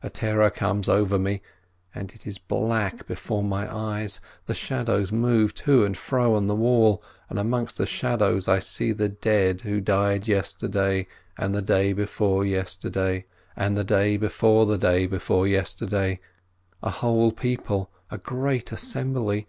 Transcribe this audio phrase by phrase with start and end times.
[0.00, 1.42] A terror comes over me,
[1.92, 4.20] and it is black before my eyes.
[4.46, 8.92] The shadows move to and fro on the wall, and amongst the shadows I see
[8.92, 13.26] the dead who died yesterday and the day before yesterday
[13.56, 16.20] and the 276 FRISCHMANN day before the day before yesterday—
[16.84, 19.48] a whole people, a great assembly.